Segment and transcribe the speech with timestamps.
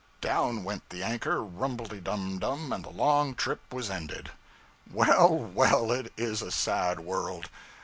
[0.21, 2.73] '_Down went the anchor, rumbledy dum dum!
[2.73, 4.31] and the long trip was ended.
[4.91, 7.51] Well well, it is a sad world.